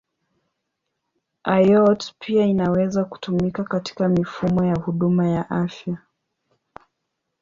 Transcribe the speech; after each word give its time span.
IoT 1.63 2.13
pia 2.19 2.45
inaweza 2.45 3.05
kutumika 3.05 3.63
katika 3.63 4.09
mifumo 4.09 4.65
ya 4.65 4.75
huduma 4.75 5.27
ya 5.29 5.49
afya. 5.49 5.97